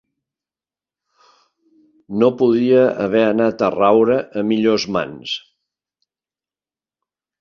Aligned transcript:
No 2.23 2.29
podia 2.41 2.81
haver 3.05 3.23
anat 3.27 3.61
a 3.67 3.71
raure 3.75 4.19
a 4.41 4.45
millors 4.53 4.87
mans. 4.97 5.35